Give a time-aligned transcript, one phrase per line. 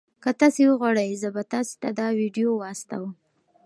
[0.23, 3.09] که تاسي وغواړئ زه به تاسي ته دا ویډیو واستوم.